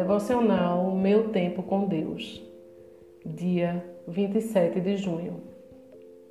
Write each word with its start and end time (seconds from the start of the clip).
Devocional 0.00 0.96
Meu 0.96 1.28
Tempo 1.28 1.62
com 1.62 1.86
Deus, 1.86 2.42
dia 3.22 3.84
27 4.08 4.80
de 4.80 4.96
junho. 4.96 5.42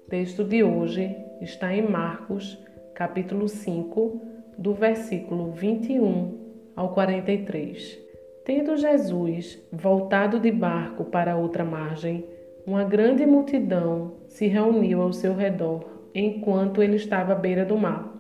texto 0.10 0.44
de 0.44 0.64
hoje 0.64 1.16
está 1.40 1.72
em 1.72 1.84
Marcos, 1.84 2.58
capítulo 2.96 3.48
5, 3.48 4.22
do 4.58 4.74
versículo 4.74 5.52
21 5.52 6.36
ao 6.76 6.96
43. 6.96 8.00
Tendo 8.44 8.76
Jesus 8.76 9.64
voltado 9.72 10.40
de 10.40 10.50
barco 10.50 11.06
para 11.06 11.38
outra 11.38 11.64
margem, 11.64 12.26
uma 12.66 12.84
grande 12.84 13.24
multidão 13.24 14.14
se 14.28 14.48
reuniu 14.48 15.00
ao 15.00 15.14
seu 15.14 15.36
redor 15.36 15.86
enquanto 16.16 16.82
ele 16.82 16.96
estava 16.96 17.34
à 17.34 17.36
beira 17.36 17.64
do 17.64 17.78
mar. 17.78 18.18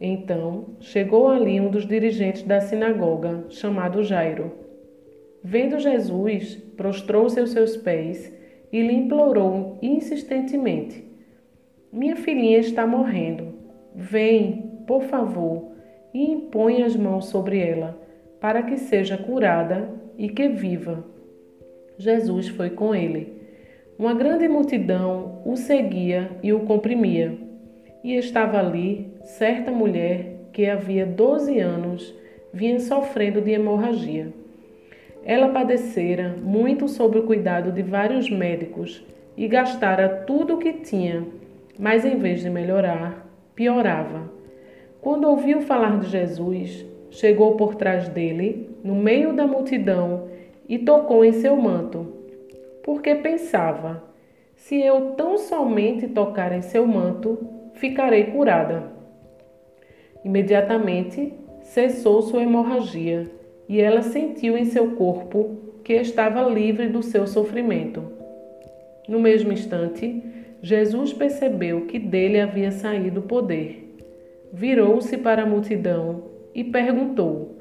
Então 0.00 0.76
chegou 0.78 1.28
ali 1.28 1.60
um 1.60 1.68
dos 1.68 1.84
dirigentes 1.84 2.44
da 2.44 2.60
sinagoga, 2.60 3.44
chamado 3.48 4.00
Jairo. 4.04 4.62
Vendo 5.46 5.78
Jesus, 5.78 6.54
prostrou-se 6.74 7.38
aos 7.38 7.50
seus 7.50 7.76
pés 7.76 8.32
e 8.72 8.80
lhe 8.80 8.94
implorou 8.94 9.78
insistentemente: 9.82 11.04
Minha 11.92 12.16
filhinha 12.16 12.58
está 12.58 12.86
morrendo. 12.86 13.52
Vem, 13.94 14.80
por 14.86 15.02
favor, 15.02 15.72
e 16.14 16.24
impõe 16.24 16.82
as 16.82 16.96
mãos 16.96 17.26
sobre 17.26 17.58
ela, 17.58 18.00
para 18.40 18.62
que 18.62 18.78
seja 18.78 19.18
curada 19.18 19.90
e 20.16 20.30
que 20.30 20.48
viva. 20.48 21.04
Jesus 21.98 22.48
foi 22.48 22.70
com 22.70 22.94
ele. 22.94 23.34
Uma 23.98 24.14
grande 24.14 24.48
multidão 24.48 25.42
o 25.44 25.56
seguia 25.56 26.30
e 26.42 26.54
o 26.54 26.60
comprimia. 26.60 27.36
E 28.02 28.14
estava 28.16 28.58
ali 28.58 29.12
certa 29.22 29.70
mulher 29.70 30.48
que 30.54 30.64
havia 30.70 31.04
12 31.04 31.60
anos 31.60 32.14
vinha 32.50 32.80
sofrendo 32.80 33.42
de 33.42 33.50
hemorragia. 33.50 34.32
Ela 35.26 35.48
padecera 35.48 36.36
muito 36.42 36.86
sob 36.86 37.18
o 37.18 37.22
cuidado 37.22 37.72
de 37.72 37.82
vários 37.82 38.28
médicos 38.28 39.02
e 39.34 39.48
gastara 39.48 40.06
tudo 40.26 40.54
o 40.54 40.58
que 40.58 40.74
tinha, 40.74 41.24
mas 41.78 42.04
em 42.04 42.16
vez 42.18 42.42
de 42.42 42.50
melhorar, 42.50 43.26
piorava. 43.54 44.30
Quando 45.00 45.26
ouviu 45.26 45.62
falar 45.62 45.98
de 45.98 46.08
Jesus, 46.08 46.84
chegou 47.10 47.56
por 47.56 47.74
trás 47.74 48.06
dele, 48.08 48.68
no 48.84 48.94
meio 48.94 49.32
da 49.32 49.46
multidão, 49.46 50.28
e 50.68 50.78
tocou 50.78 51.24
em 51.24 51.32
seu 51.32 51.56
manto, 51.56 52.06
porque 52.82 53.14
pensava: 53.14 54.04
se 54.54 54.78
eu 54.78 55.12
tão 55.12 55.38
somente 55.38 56.06
tocar 56.06 56.52
em 56.52 56.60
seu 56.60 56.86
manto, 56.86 57.38
ficarei 57.74 58.24
curada. 58.24 58.92
Imediatamente 60.22 61.32
cessou 61.62 62.20
sua 62.20 62.42
hemorragia 62.42 63.30
e 63.68 63.80
ela 63.80 64.02
sentiu 64.02 64.56
em 64.56 64.64
seu 64.64 64.92
corpo 64.92 65.56
que 65.82 65.92
estava 65.94 66.42
livre 66.42 66.88
do 66.88 67.02
seu 67.02 67.26
sofrimento. 67.26 68.02
No 69.08 69.20
mesmo 69.20 69.52
instante, 69.52 70.22
Jesus 70.62 71.12
percebeu 71.12 71.82
que 71.82 71.98
dele 71.98 72.40
havia 72.40 72.70
saído 72.70 73.20
o 73.20 73.24
poder. 73.24 73.94
Virou-se 74.52 75.18
para 75.18 75.42
a 75.42 75.46
multidão 75.46 76.24
e 76.54 76.64
perguntou: 76.64 77.58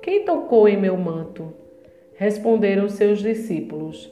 Quem 0.00 0.24
tocou 0.24 0.68
em 0.68 0.76
meu 0.76 0.96
manto? 0.96 1.52
Responderam 2.14 2.88
seus 2.88 3.18
discípulos: 3.20 4.10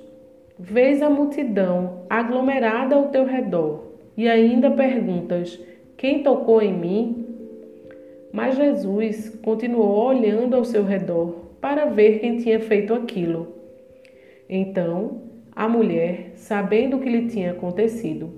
Vês 0.58 1.00
a 1.02 1.08
multidão 1.08 2.02
aglomerada 2.10 2.94
ao 2.94 3.08
teu 3.08 3.24
redor 3.24 3.92
e 4.16 4.28
ainda 4.28 4.70
perguntas: 4.70 5.58
Quem 5.96 6.22
tocou 6.22 6.60
em 6.60 6.72
mim? 6.72 7.25
Mas 8.36 8.54
Jesus 8.54 9.30
continuou 9.42 10.08
olhando 10.08 10.56
ao 10.56 10.62
seu 10.62 10.84
redor 10.84 11.54
para 11.58 11.86
ver 11.86 12.18
quem 12.18 12.36
tinha 12.36 12.60
feito 12.60 12.92
aquilo. 12.92 13.48
Então, 14.46 15.22
a 15.52 15.66
mulher, 15.66 16.32
sabendo 16.34 16.98
o 16.98 17.00
que 17.00 17.08
lhe 17.08 17.30
tinha 17.30 17.52
acontecido, 17.52 18.30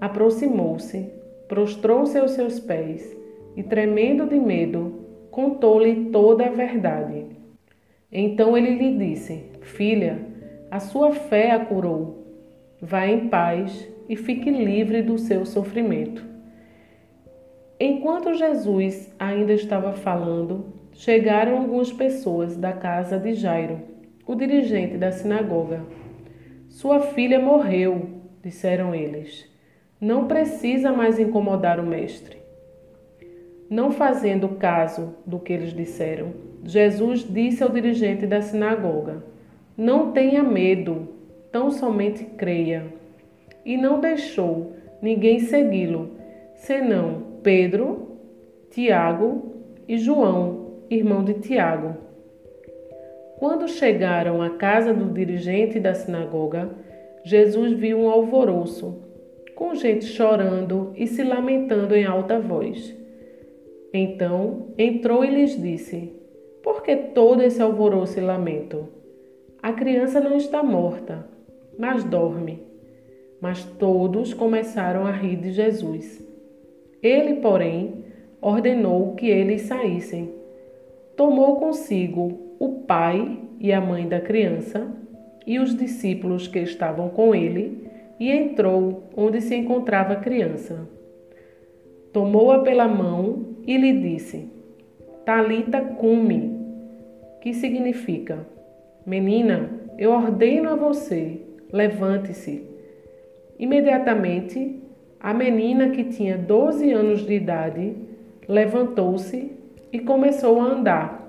aproximou-se, 0.00 1.08
prostrou-se 1.46 2.18
aos 2.18 2.32
seus 2.32 2.58
pés 2.58 3.16
e, 3.56 3.62
tremendo 3.62 4.26
de 4.26 4.40
medo, 4.40 5.04
contou-lhe 5.30 6.06
toda 6.06 6.46
a 6.46 6.50
verdade. 6.50 7.26
Então 8.10 8.58
ele 8.58 8.70
lhe 8.70 8.98
disse: 8.98 9.44
Filha, 9.60 10.18
a 10.68 10.80
sua 10.80 11.12
fé 11.12 11.52
a 11.52 11.64
curou. 11.64 12.26
Vá 12.82 13.06
em 13.06 13.28
paz 13.28 13.88
e 14.08 14.16
fique 14.16 14.50
livre 14.50 15.00
do 15.00 15.16
seu 15.16 15.46
sofrimento. 15.46 16.26
Enquanto 17.80 18.34
Jesus 18.34 19.08
ainda 19.20 19.52
estava 19.52 19.92
falando, 19.92 20.66
chegaram 20.92 21.58
algumas 21.58 21.92
pessoas 21.92 22.56
da 22.56 22.72
casa 22.72 23.20
de 23.20 23.34
Jairo, 23.34 23.80
o 24.26 24.34
dirigente 24.34 24.96
da 24.96 25.12
sinagoga. 25.12 25.82
Sua 26.68 26.98
filha 26.98 27.38
morreu, 27.38 28.08
disseram 28.42 28.96
eles. 28.96 29.48
Não 30.00 30.26
precisa 30.26 30.90
mais 30.90 31.20
incomodar 31.20 31.78
o 31.78 31.86
mestre. 31.86 32.38
Não 33.70 33.92
fazendo 33.92 34.48
caso 34.56 35.14
do 35.24 35.38
que 35.38 35.52
eles 35.52 35.72
disseram, 35.72 36.32
Jesus 36.64 37.24
disse 37.32 37.62
ao 37.62 37.68
dirigente 37.68 38.26
da 38.26 38.42
sinagoga: 38.42 39.22
Não 39.76 40.10
tenha 40.10 40.42
medo, 40.42 41.08
tão 41.52 41.70
somente 41.70 42.24
creia. 42.24 42.86
E 43.64 43.76
não 43.76 44.00
deixou 44.00 44.72
ninguém 45.00 45.38
segui-lo, 45.38 46.10
senão 46.56 47.27
Pedro, 47.42 48.18
Tiago 48.70 49.54
e 49.86 49.96
João, 49.98 50.82
irmão 50.90 51.24
de 51.24 51.34
Tiago. 51.34 51.96
Quando 53.38 53.68
chegaram 53.68 54.42
à 54.42 54.50
casa 54.50 54.92
do 54.92 55.12
dirigente 55.12 55.78
da 55.78 55.94
sinagoga, 55.94 56.70
Jesus 57.24 57.72
viu 57.72 57.98
um 57.98 58.10
alvoroço, 58.10 59.02
com 59.54 59.74
gente 59.74 60.04
chorando 60.04 60.92
e 60.96 61.06
se 61.06 61.22
lamentando 61.22 61.94
em 61.94 62.04
alta 62.04 62.38
voz. 62.38 62.96
Então 63.92 64.68
entrou 64.76 65.24
e 65.24 65.30
lhes 65.30 65.60
disse: 65.60 66.12
Por 66.62 66.82
que 66.82 66.96
todo 66.96 67.42
esse 67.42 67.62
alvoroço 67.62 68.18
e 68.18 68.22
lamento? 68.22 68.88
A 69.62 69.72
criança 69.72 70.20
não 70.20 70.36
está 70.36 70.62
morta, 70.62 71.26
mas 71.78 72.04
dorme. 72.04 72.62
Mas 73.40 73.64
todos 73.64 74.34
começaram 74.34 75.06
a 75.06 75.12
rir 75.12 75.36
de 75.36 75.52
Jesus. 75.52 76.27
Ele, 77.02 77.36
porém, 77.36 78.04
ordenou 78.40 79.14
que 79.14 79.28
eles 79.28 79.62
saíssem. 79.62 80.32
Tomou 81.16 81.56
consigo 81.56 82.56
o 82.58 82.80
pai 82.82 83.38
e 83.60 83.72
a 83.72 83.80
mãe 83.80 84.08
da 84.08 84.20
criança 84.20 84.86
e 85.46 85.58
os 85.58 85.74
discípulos 85.76 86.46
que 86.46 86.58
estavam 86.58 87.08
com 87.08 87.34
ele 87.34 87.88
e 88.18 88.30
entrou 88.30 89.04
onde 89.16 89.40
se 89.40 89.54
encontrava 89.54 90.14
a 90.14 90.20
criança. 90.20 90.88
Tomou-a 92.12 92.60
pela 92.60 92.88
mão 92.88 93.56
e 93.66 93.76
lhe 93.76 93.92
disse: 93.92 94.50
Talita 95.24 95.80
cumi, 95.80 96.58
que 97.40 97.52
significa: 97.54 98.46
Menina, 99.06 99.70
eu 99.96 100.10
ordeno 100.10 100.70
a 100.70 100.74
você, 100.74 101.40
levante-se. 101.72 102.66
Imediatamente 103.58 104.80
a 105.20 105.34
menina, 105.34 105.90
que 105.90 106.04
tinha 106.04 106.38
12 106.38 106.92
anos 106.92 107.26
de 107.26 107.34
idade, 107.34 107.96
levantou-se 108.48 109.52
e 109.92 109.98
começou 109.98 110.60
a 110.60 110.64
andar. 110.64 111.28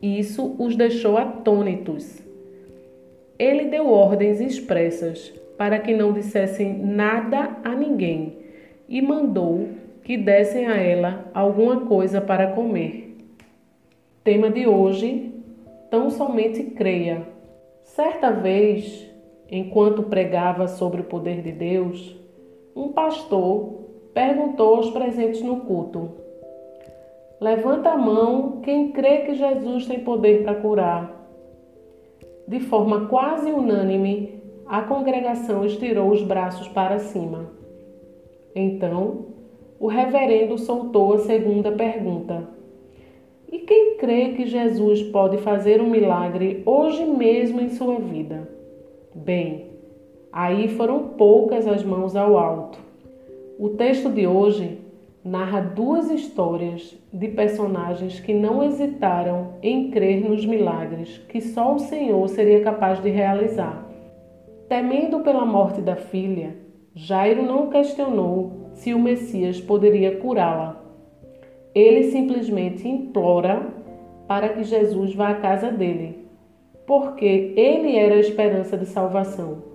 Isso 0.00 0.56
os 0.58 0.74
deixou 0.74 1.18
atônitos. 1.18 2.20
Ele 3.38 3.66
deu 3.66 3.88
ordens 3.88 4.40
expressas 4.40 5.32
para 5.58 5.78
que 5.78 5.94
não 5.94 6.12
dissessem 6.12 6.78
nada 6.78 7.58
a 7.62 7.74
ninguém 7.74 8.38
e 8.88 9.00
mandou 9.02 9.68
que 10.02 10.16
dessem 10.16 10.66
a 10.66 10.76
ela 10.76 11.30
alguma 11.32 11.86
coisa 11.86 12.20
para 12.20 12.52
comer. 12.52 13.16
Tema 14.24 14.50
de 14.50 14.66
hoje: 14.66 15.32
tão 15.90 16.10
somente 16.10 16.62
creia. 16.64 17.22
Certa 17.84 18.30
vez, 18.30 19.08
enquanto 19.50 20.04
pregava 20.04 20.66
sobre 20.66 21.02
o 21.02 21.04
poder 21.04 21.42
de 21.42 21.52
Deus, 21.52 22.21
um 22.74 22.88
pastor 22.92 23.82
perguntou 24.14 24.76
aos 24.76 24.90
presentes 24.90 25.42
no 25.42 25.60
culto: 25.60 26.10
Levanta 27.40 27.90
a 27.90 27.98
mão 27.98 28.60
quem 28.62 28.92
crê 28.92 29.18
que 29.18 29.34
Jesus 29.34 29.86
tem 29.86 30.00
poder 30.00 30.42
para 30.42 30.54
curar. 30.54 31.22
De 32.46 32.60
forma 32.60 33.06
quase 33.06 33.50
unânime, 33.50 34.42
a 34.66 34.82
congregação 34.82 35.64
estirou 35.64 36.10
os 36.10 36.22
braços 36.22 36.68
para 36.68 36.98
cima. 36.98 37.50
Então, 38.54 39.26
o 39.78 39.86
reverendo 39.86 40.56
soltou 40.58 41.14
a 41.14 41.18
segunda 41.18 41.72
pergunta: 41.72 42.48
E 43.50 43.58
quem 43.60 43.96
crê 43.96 44.30
que 44.30 44.46
Jesus 44.46 45.02
pode 45.04 45.38
fazer 45.38 45.80
um 45.80 45.90
milagre 45.90 46.62
hoje 46.64 47.04
mesmo 47.04 47.60
em 47.60 47.70
sua 47.70 47.96
vida? 47.96 48.48
Bem, 49.14 49.71
Aí 50.32 50.68
foram 50.68 51.08
poucas 51.08 51.66
as 51.66 51.84
mãos 51.84 52.16
ao 52.16 52.38
alto. 52.38 52.78
O 53.58 53.68
texto 53.68 54.08
de 54.08 54.26
hoje 54.26 54.78
narra 55.22 55.60
duas 55.60 56.10
histórias 56.10 56.98
de 57.12 57.28
personagens 57.28 58.18
que 58.18 58.32
não 58.32 58.64
hesitaram 58.64 59.54
em 59.62 59.90
crer 59.90 60.26
nos 60.26 60.46
milagres 60.46 61.18
que 61.28 61.40
só 61.40 61.74
o 61.74 61.78
Senhor 61.78 62.26
seria 62.28 62.62
capaz 62.62 63.00
de 63.02 63.10
realizar. 63.10 63.86
Temendo 64.70 65.20
pela 65.20 65.44
morte 65.44 65.82
da 65.82 65.96
filha, 65.96 66.56
Jairo 66.94 67.42
não 67.42 67.68
questionou 67.68 68.70
se 68.72 68.94
o 68.94 68.98
Messias 68.98 69.60
poderia 69.60 70.16
curá-la. 70.16 70.82
Ele 71.74 72.04
simplesmente 72.04 72.88
implora 72.88 73.66
para 74.26 74.48
que 74.48 74.64
Jesus 74.64 75.14
vá 75.14 75.28
à 75.28 75.34
casa 75.34 75.70
dele, 75.70 76.26
porque 76.86 77.52
ele 77.54 77.96
era 77.96 78.14
a 78.14 78.20
esperança 78.20 78.78
de 78.78 78.86
salvação. 78.86 79.71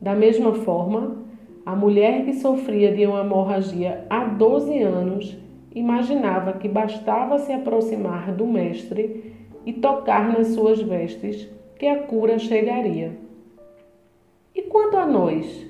Da 0.00 0.14
mesma 0.14 0.52
forma, 0.54 1.24
a 1.64 1.74
mulher 1.74 2.24
que 2.24 2.34
sofria 2.34 2.94
de 2.94 3.06
uma 3.06 3.22
hemorragia 3.22 4.06
há 4.08 4.24
12 4.24 4.78
anos 4.82 5.36
imaginava 5.74 6.54
que 6.54 6.68
bastava 6.68 7.38
se 7.38 7.52
aproximar 7.52 8.32
do 8.32 8.46
Mestre 8.46 9.34
e 9.64 9.72
tocar 9.72 10.32
nas 10.32 10.48
suas 10.48 10.80
vestes 10.80 11.48
que 11.78 11.86
a 11.86 12.04
cura 12.04 12.38
chegaria. 12.38 13.18
E 14.54 14.62
quanto 14.62 14.96
a 14.96 15.04
nós? 15.04 15.66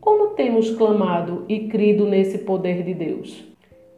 Como 0.00 0.34
temos 0.34 0.70
clamado 0.70 1.44
e 1.48 1.68
crido 1.68 2.04
nesse 2.04 2.38
poder 2.38 2.82
de 2.82 2.92
Deus? 2.92 3.44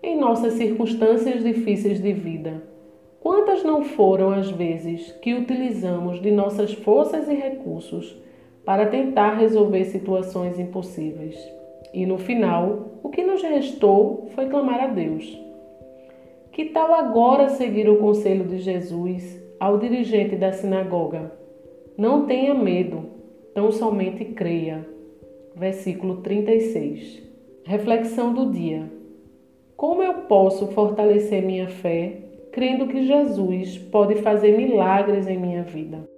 Em 0.02 0.17
nossas 0.17 0.52
circunstâncias 0.52 1.43
difíceis 1.43 2.00
de 2.00 2.12
vida, 2.12 2.62
quantas 3.20 3.64
não 3.64 3.82
foram 3.82 4.31
as 4.31 4.50
vezes 4.50 5.11
que 5.20 5.35
utilizamos 5.35 6.20
de 6.20 6.31
nossas 6.31 6.73
forças 6.73 7.29
e 7.29 7.35
recursos 7.35 8.17
para 8.68 8.84
tentar 8.84 9.38
resolver 9.38 9.86
situações 9.86 10.58
impossíveis. 10.58 11.42
E 11.94 12.04
no 12.04 12.18
final, 12.18 13.00
o 13.02 13.08
que 13.08 13.24
nos 13.24 13.42
restou 13.42 14.28
foi 14.34 14.44
clamar 14.50 14.78
a 14.84 14.86
Deus. 14.88 15.40
Que 16.52 16.66
tal 16.66 16.92
agora 16.92 17.48
seguir 17.48 17.88
o 17.88 17.96
conselho 17.96 18.44
de 18.44 18.58
Jesus 18.58 19.42
ao 19.58 19.78
dirigente 19.78 20.36
da 20.36 20.52
sinagoga? 20.52 21.32
Não 21.96 22.26
tenha 22.26 22.52
medo, 22.52 23.06
tão 23.54 23.72
somente 23.72 24.22
creia. 24.26 24.86
Versículo 25.56 26.16
36. 26.16 27.22
Reflexão 27.64 28.34
do 28.34 28.50
dia. 28.52 28.84
Como 29.78 30.02
eu 30.02 30.12
posso 30.28 30.66
fortalecer 30.72 31.42
minha 31.42 31.68
fé 31.68 32.18
crendo 32.52 32.86
que 32.86 33.06
Jesus 33.06 33.78
pode 33.78 34.16
fazer 34.16 34.54
milagres 34.58 35.26
em 35.26 35.38
minha 35.38 35.62
vida? 35.62 36.17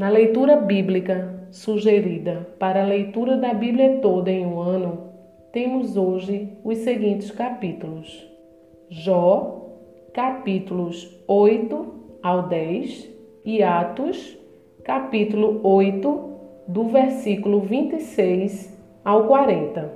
Na 0.00 0.08
leitura 0.08 0.56
bíblica 0.56 1.46
sugerida 1.50 2.48
para 2.58 2.82
a 2.82 2.86
leitura 2.86 3.36
da 3.36 3.52
Bíblia 3.52 3.98
toda 4.00 4.30
em 4.30 4.46
um 4.46 4.58
ano, 4.58 5.10
temos 5.52 5.94
hoje 5.94 6.56
os 6.64 6.78
seguintes 6.78 7.30
capítulos: 7.30 8.26
Jó, 8.88 9.60
capítulos 10.14 11.22
8 11.28 11.94
ao 12.22 12.44
10, 12.44 13.10
e 13.44 13.62
Atos, 13.62 14.38
capítulo 14.84 15.60
8, 15.62 16.30
do 16.66 16.84
versículo 16.84 17.60
26 17.60 18.74
ao 19.04 19.26
40. 19.26 19.92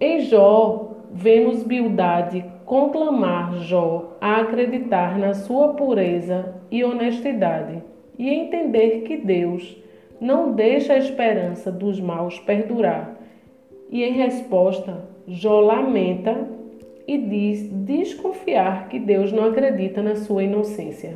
Em 0.00 0.20
Jó, 0.20 0.92
vemos 1.12 1.62
Bildade 1.62 2.42
conclamar 2.64 3.54
Jó 3.64 4.16
a 4.18 4.40
acreditar 4.40 5.18
na 5.18 5.34
sua 5.34 5.74
pureza 5.74 6.54
e 6.70 6.82
honestidade 6.82 7.89
e 8.20 8.28
entender 8.28 9.00
que 9.04 9.16
Deus 9.16 9.78
não 10.20 10.52
deixa 10.52 10.92
a 10.92 10.98
esperança 10.98 11.72
dos 11.72 11.98
maus 11.98 12.38
perdurar. 12.38 13.16
E 13.90 14.04
em 14.04 14.12
resposta, 14.12 15.08
Jó 15.26 15.60
lamenta 15.60 16.46
e 17.08 17.16
diz 17.16 17.66
desconfiar 17.70 18.90
que 18.90 18.98
Deus 18.98 19.32
não 19.32 19.46
acredita 19.46 20.02
na 20.02 20.16
sua 20.16 20.42
inocência. 20.42 21.14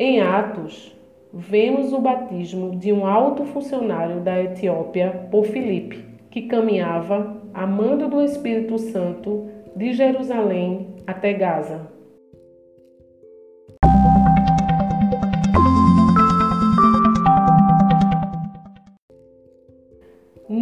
Em 0.00 0.20
Atos, 0.20 0.92
vemos 1.32 1.92
o 1.92 2.00
batismo 2.00 2.74
de 2.74 2.92
um 2.92 3.06
alto 3.06 3.44
funcionário 3.44 4.18
da 4.18 4.42
Etiópia 4.42 5.28
por 5.30 5.46
Filipe, 5.46 6.04
que 6.28 6.42
caminhava, 6.48 7.40
amando 7.54 8.08
do 8.08 8.20
Espírito 8.20 8.78
Santo, 8.78 9.46
de 9.76 9.92
Jerusalém 9.92 10.88
até 11.06 11.32
Gaza. 11.32 11.95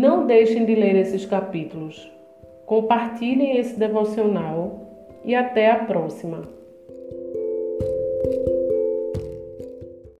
Não 0.05 0.27
deixem 0.27 0.67
de 0.67 0.75
ler 0.75 0.97
esses 0.97 1.25
capítulos. 1.25 2.13
Compartilhem 2.67 3.57
esse 3.57 3.79
devocional 3.79 4.79
e 5.25 5.35
até 5.35 5.71
a 5.71 5.77
próxima. 5.77 6.43